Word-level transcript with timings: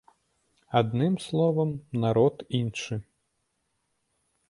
Адным 0.79 1.13
словам, 1.27 1.69
народ 2.07 2.35
іншы. 2.61 3.01